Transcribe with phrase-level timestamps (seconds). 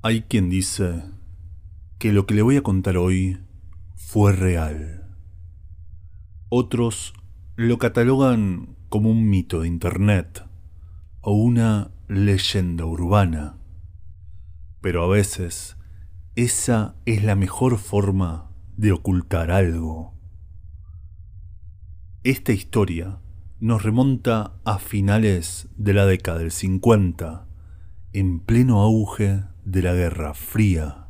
[0.00, 1.02] Hay quien dice
[1.98, 3.40] que lo que le voy a contar hoy
[3.96, 5.16] fue real.
[6.48, 7.14] Otros
[7.56, 10.44] lo catalogan como un mito de Internet
[11.20, 13.58] o una leyenda urbana.
[14.80, 15.76] Pero a veces
[16.36, 20.14] esa es la mejor forma de ocultar algo.
[22.22, 23.18] Esta historia
[23.58, 27.48] nos remonta a finales de la década del 50,
[28.12, 31.08] en pleno auge de la Guerra Fría.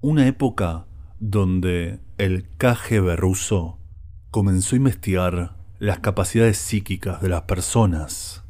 [0.00, 0.86] Una época
[1.18, 3.78] donde el KGB ruso
[4.30, 8.46] comenzó a investigar las capacidades psíquicas de las personas,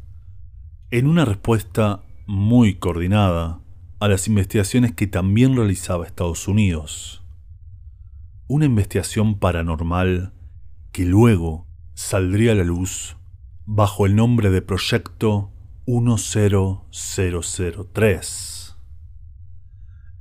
[0.92, 3.60] en una respuesta muy coordinada
[3.98, 7.24] a las investigaciones que también realizaba Estados Unidos.
[8.46, 10.32] Una investigación paranormal
[10.92, 13.16] que luego saldría a la luz
[13.66, 15.50] bajo el nombre de Proyecto
[15.86, 18.49] 10003.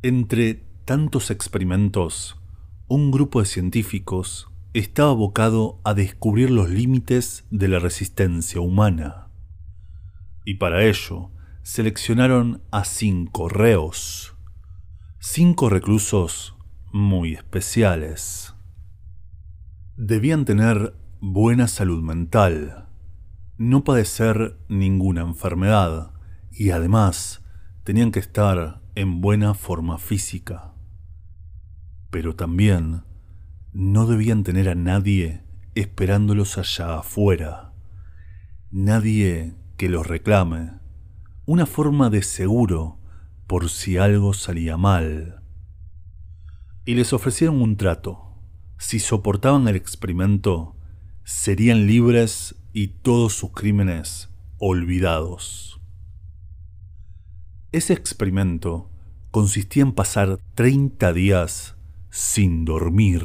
[0.01, 2.41] Entre tantos experimentos,
[2.87, 9.27] un grupo de científicos estaba abocado a descubrir los límites de la resistencia humana.
[10.45, 11.31] Y para ello,
[11.63, 14.37] seleccionaron a cinco reos,
[15.19, 16.55] cinco reclusos
[16.93, 18.55] muy especiales.
[19.97, 22.87] Debían tener buena salud mental,
[23.57, 26.13] no padecer ninguna enfermedad
[26.51, 27.43] y además
[27.83, 30.73] tenían que estar en buena forma física.
[32.09, 33.03] Pero también
[33.71, 35.43] no debían tener a nadie
[35.75, 37.73] esperándolos allá afuera,
[38.71, 40.71] nadie que los reclame,
[41.45, 42.99] una forma de seguro
[43.47, 45.43] por si algo salía mal.
[46.85, 48.29] Y les ofrecieron un trato
[48.79, 50.77] si soportaban el experimento,
[51.25, 55.78] serían libres y todos sus crímenes olvidados.
[57.71, 58.89] Ese experimento
[59.31, 61.77] consistía en pasar 30 días
[62.09, 63.23] sin dormir.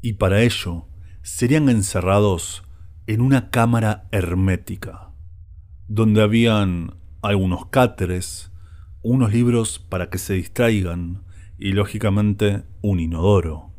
[0.00, 0.88] Y para ello
[1.22, 2.62] serían encerrados
[3.06, 5.12] en una cámara hermética,
[5.88, 8.52] donde habían algunos cáteres,
[9.02, 11.24] unos libros para que se distraigan
[11.58, 13.76] y lógicamente un inodoro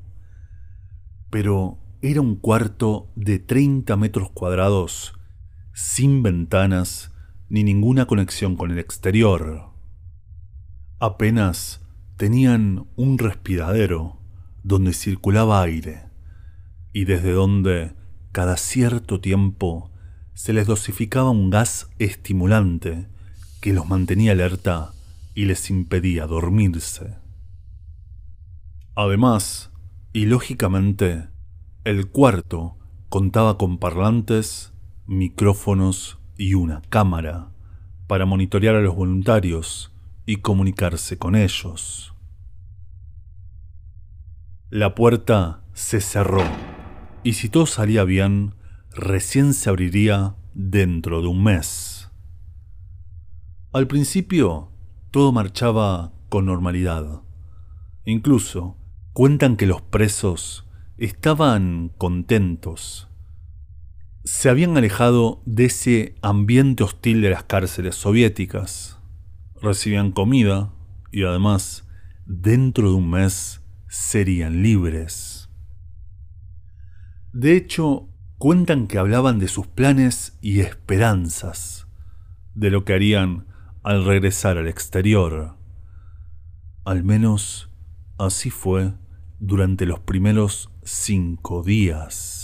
[1.29, 5.13] pero era un cuarto de 30 metros cuadrados,
[5.73, 7.13] sin ventanas
[7.49, 9.71] ni ninguna conexión con el exterior.
[10.99, 11.81] Apenas
[12.17, 14.19] tenían un respiradero
[14.63, 16.03] donde circulaba aire
[16.93, 17.93] y desde donde
[18.31, 19.91] cada cierto tiempo
[20.33, 23.07] se les dosificaba un gas estimulante
[23.61, 24.93] que los mantenía alerta
[25.33, 27.17] y les impedía dormirse.
[28.95, 29.71] Además,
[30.13, 31.29] y lógicamente,
[31.83, 32.77] el cuarto
[33.09, 34.73] contaba con parlantes,
[35.05, 37.51] micrófonos y una cámara
[38.07, 39.91] para monitorear a los voluntarios
[40.25, 42.13] y comunicarse con ellos.
[44.69, 46.43] La puerta se cerró
[47.23, 48.55] y si todo salía bien,
[48.91, 52.09] recién se abriría dentro de un mes.
[53.73, 54.71] Al principio,
[55.11, 57.21] todo marchaba con normalidad.
[58.05, 58.77] Incluso
[59.17, 60.67] Cuentan que los presos
[60.99, 63.09] estaban contentos.
[64.27, 68.99] Se habían alejado de ese ambiente hostil de las cárceles soviéticas.
[69.61, 70.73] Recibían comida
[71.13, 71.87] y además,
[72.25, 75.49] dentro de un mes, serían libres.
[77.31, 81.87] De hecho, cuentan que hablaban de sus planes y esperanzas,
[82.53, 83.47] de lo que harían
[83.81, 85.55] al regresar al exterior.
[86.83, 87.71] Al menos
[88.17, 88.93] así fue
[89.39, 92.36] durante los primeros cinco días.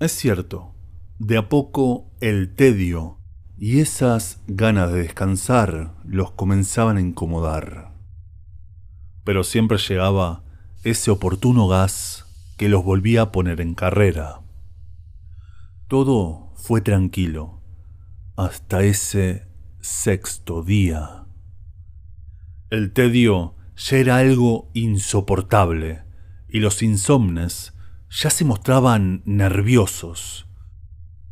[0.00, 0.74] Es cierto,
[1.18, 3.18] de a poco el tedio
[3.58, 7.92] y esas ganas de descansar los comenzaban a incomodar.
[9.24, 10.42] Pero siempre llegaba
[10.84, 12.24] ese oportuno gas
[12.56, 14.40] que los volvía a poner en carrera.
[15.86, 17.62] Todo fue tranquilo
[18.36, 19.48] hasta ese
[19.82, 21.26] sexto día.
[22.70, 26.04] El tedio ya era algo insoportable
[26.48, 27.74] y los insomnes
[28.10, 30.46] ya se mostraban nerviosos.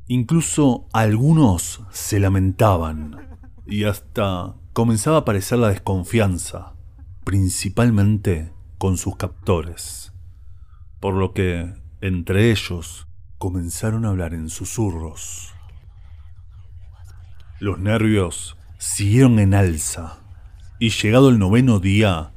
[0.06, 6.74] Incluso algunos se lamentaban y hasta comenzaba a aparecer la desconfianza,
[7.24, 10.12] principalmente con sus captores,
[11.00, 13.08] por lo que entre ellos
[13.38, 15.52] comenzaron a hablar en susurros.
[17.58, 20.20] Los nervios siguieron en alza
[20.78, 22.32] y llegado el noveno día,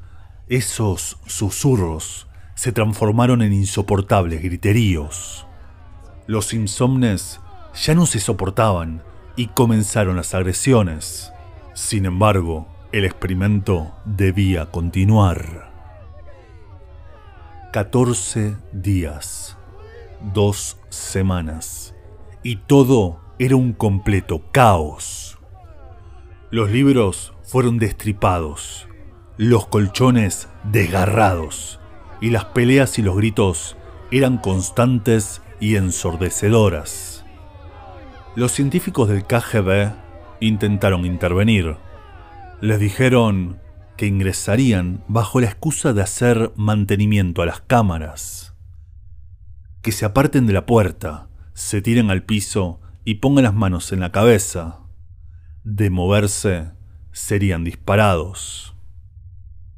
[0.47, 2.27] esos susurros
[2.61, 5.47] se transformaron en insoportables griteríos.
[6.27, 7.39] Los insomnes
[7.73, 9.01] ya no se soportaban
[9.35, 11.33] y comenzaron las agresiones.
[11.73, 15.71] Sin embargo, el experimento debía continuar.
[17.73, 19.57] 14 días,
[20.31, 21.95] dos semanas,
[22.43, 25.39] y todo era un completo caos.
[26.51, 28.87] Los libros fueron destripados,
[29.37, 31.80] los colchones desgarrados,
[32.21, 33.75] y las peleas y los gritos
[34.11, 37.25] eran constantes y ensordecedoras.
[38.35, 39.91] Los científicos del KGB
[40.39, 41.77] intentaron intervenir.
[42.61, 43.59] Les dijeron
[43.97, 48.55] que ingresarían bajo la excusa de hacer mantenimiento a las cámaras.
[49.81, 53.99] Que se aparten de la puerta, se tiren al piso y pongan las manos en
[53.99, 54.79] la cabeza.
[55.63, 56.71] De moverse,
[57.11, 58.75] serían disparados.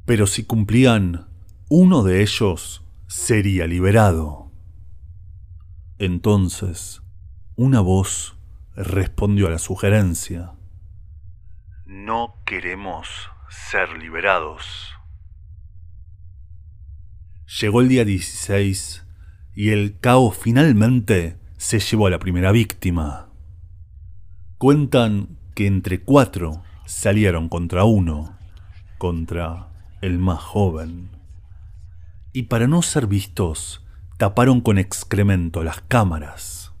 [0.04, 1.26] Pero si cumplían,
[1.68, 4.52] uno de ellos sería liberado.
[5.98, 7.02] Entonces,
[7.56, 8.36] una voz
[8.76, 10.52] respondió a la sugerencia.
[11.86, 13.08] No queremos
[13.48, 14.90] ser liberados.
[17.60, 19.06] Llegó el día 16
[19.54, 23.28] y el caos finalmente se llevó a la primera víctima.
[24.58, 28.36] Cuentan que entre cuatro salieron contra uno,
[28.98, 29.68] contra
[30.00, 31.13] el más joven.
[32.36, 33.86] Y para no ser vistos,
[34.18, 36.72] taparon con excremento las cámaras.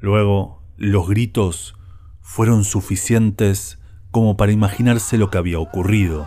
[0.00, 1.74] Luego, los gritos
[2.22, 3.78] fueron suficientes
[4.10, 6.26] como para imaginarse lo que había ocurrido.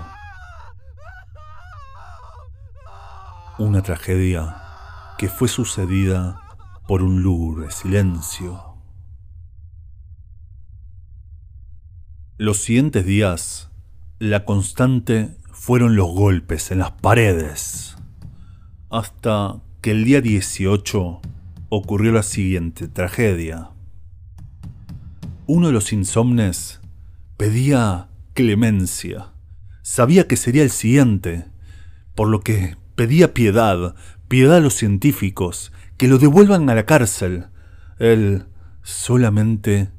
[3.58, 4.58] Una tragedia
[5.18, 6.40] que fue sucedida
[6.88, 8.78] por un lúgubre silencio.
[12.38, 13.72] Los siguientes días,
[14.20, 17.96] la constante fueron los golpes en las paredes,
[18.90, 21.22] hasta que el día 18
[21.70, 23.70] ocurrió la siguiente tragedia.
[25.46, 26.82] Uno de los insomnes
[27.38, 29.34] pedía clemencia.
[29.82, 31.46] Sabía que sería el siguiente,
[32.16, 33.96] por lo que pedía piedad,
[34.28, 37.48] piedad a los científicos, que lo devuelvan a la cárcel.
[37.98, 38.46] Él
[38.84, 39.90] solamente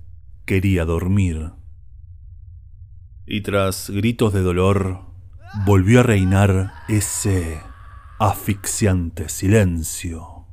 [0.44, 1.52] quería dormir.
[3.26, 5.02] Y tras gritos de dolor,
[5.64, 7.60] volvió a reinar ese
[8.22, 10.44] asfixiante silencio.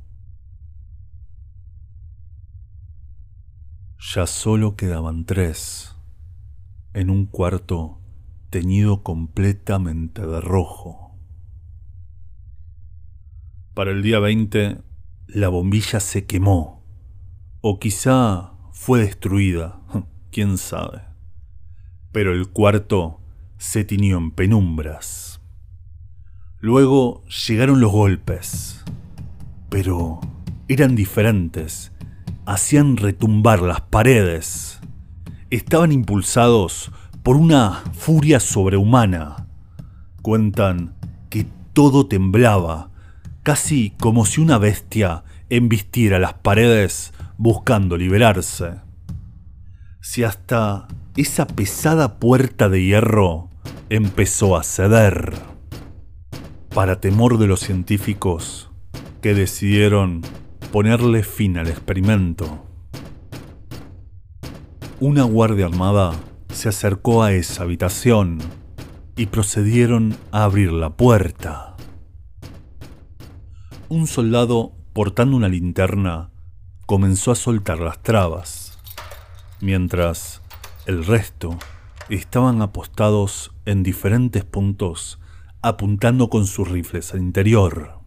[4.15, 5.93] Ya solo quedaban tres,
[6.93, 7.99] en un cuarto
[8.49, 11.19] teñido completamente de rojo.
[13.73, 14.81] Para el día 20,
[15.27, 16.85] la bombilla se quemó,
[17.59, 19.81] o quizá fue destruida,
[20.31, 21.01] quién sabe.
[22.13, 23.19] Pero el cuarto
[23.57, 25.36] se tiñó en penumbras.
[26.59, 28.83] Luego llegaron los golpes,
[29.69, 30.19] pero
[30.67, 31.91] eran diferentes,
[32.47, 34.79] hacían retumbar las paredes.
[35.51, 39.47] Estaban impulsados por una furia sobrehumana.
[40.23, 40.95] Cuentan
[41.29, 42.89] que todo temblaba
[43.43, 48.81] casi como si una bestia embistiera las paredes buscando liberarse.
[50.01, 53.49] Si hasta esa pesada puerta de hierro
[53.89, 55.33] empezó a ceder,
[56.77, 58.69] para temor de los científicos
[59.19, 60.21] que decidieron
[60.71, 62.67] ponerle fin al experimento.
[64.99, 66.13] Una guardia armada
[66.53, 68.37] se acercó a esa habitación
[69.15, 71.75] y procedieron a abrir la puerta
[73.89, 76.29] un soldado portando una linterna
[76.85, 78.77] comenzó a soltar las trabas,
[79.61, 80.43] mientras
[80.85, 81.57] el resto
[82.09, 85.19] estaban apostados en diferentes puntos
[85.61, 87.99] apuntando con sus rifles al interior.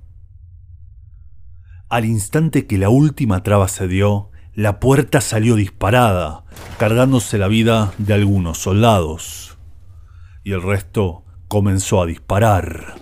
[1.89, 6.45] Al instante que la última traba se dio, la puerta salió disparada,
[6.79, 9.59] cargándose la vida de algunos soldados,
[10.45, 12.95] y el resto comenzó a disparar.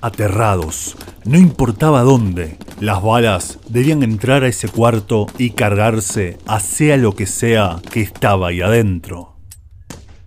[0.00, 6.96] Aterrados, no importaba dónde, las balas debían entrar a ese cuarto y cargarse a sea
[6.96, 9.36] lo que sea que estaba ahí adentro.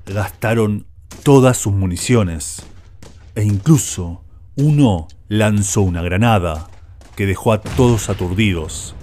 [0.06, 0.88] Gastaron
[1.24, 2.66] todas sus municiones
[3.36, 4.24] e incluso
[4.56, 6.70] uno lanzó una granada
[7.16, 8.96] que dejó a todos aturdidos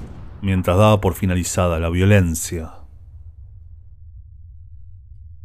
[0.42, 2.74] mientras daba por finalizada la violencia.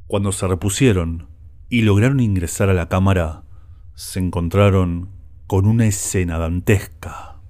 [0.08, 1.30] Cuando se repusieron
[1.70, 3.44] y lograron ingresar a la cámara,
[3.96, 5.10] se encontraron
[5.48, 7.42] con una escena dantesca.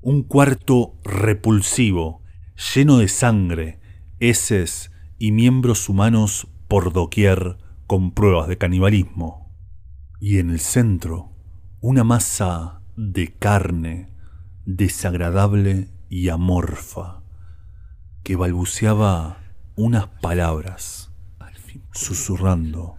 [0.00, 2.22] Un cuarto repulsivo,
[2.74, 3.80] lleno de sangre,
[4.20, 9.43] heces y miembros humanos por doquier con pruebas de canibalismo.
[10.26, 11.32] Y en el centro,
[11.82, 14.08] una masa de carne
[14.64, 17.20] desagradable y amorfa
[18.22, 19.36] que balbuceaba
[19.76, 21.12] unas palabras.
[21.92, 22.96] Susurrando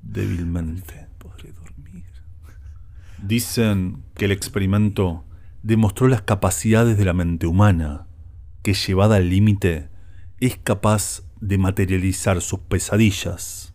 [0.00, 1.08] débilmente.
[3.20, 5.24] Dicen que el experimento
[5.64, 8.06] demostró las capacidades de la mente humana,
[8.62, 9.88] que llevada al límite
[10.38, 13.74] es capaz de materializar sus pesadillas.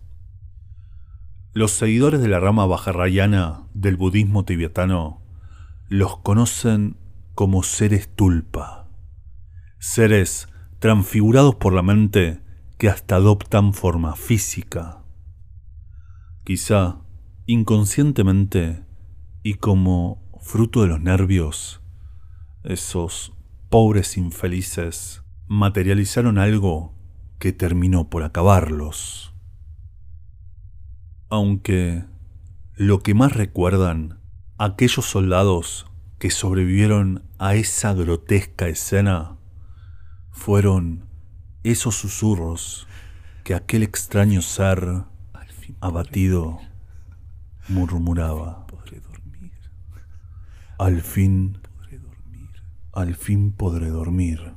[1.58, 5.22] Los seguidores de la rama bajarrayana del budismo tibetano
[5.88, 6.98] los conocen
[7.34, 8.90] como seres tulpa,
[9.80, 12.42] seres transfigurados por la mente
[12.78, 15.06] que hasta adoptan forma física.
[16.44, 16.98] Quizá
[17.46, 18.84] inconscientemente
[19.42, 21.82] y como fruto de los nervios,
[22.66, 23.32] esos
[23.70, 26.94] pobres infelices materializaron algo
[27.40, 29.35] que terminó por acabarlos.
[31.36, 32.06] Aunque
[32.76, 34.22] lo que más recuerdan
[34.58, 35.86] aquellos soldados
[36.18, 39.38] que sobrevivieron a esa grotesca escena
[40.32, 41.10] fueron
[41.64, 42.88] esos susurros
[43.44, 45.04] que aquel extraño ser
[45.82, 46.58] abatido
[47.68, 48.66] murmuraba.
[50.80, 51.58] Al fin,
[52.94, 54.54] al fin podré dormir.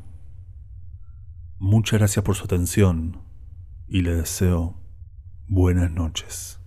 [1.58, 3.20] Muchas gracias por su atención
[3.88, 4.80] y le deseo
[5.48, 6.57] buenas noches.